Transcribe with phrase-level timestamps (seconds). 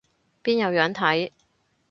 [0.43, 1.29] 邊有樣睇